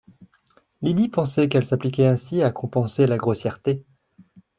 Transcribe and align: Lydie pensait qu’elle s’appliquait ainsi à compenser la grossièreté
Lydie 0.81 1.09
pensait 1.09 1.47
qu’elle 1.47 1.63
s’appliquait 1.67 2.07
ainsi 2.07 2.41
à 2.41 2.49
compenser 2.49 3.05
la 3.05 3.17
grossièreté 3.17 3.85